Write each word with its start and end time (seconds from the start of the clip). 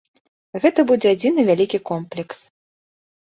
Гэта 0.63 0.85
будзе 0.91 1.07
адзіны 1.17 1.45
вялікі 1.49 1.79
комплекс. 1.89 2.37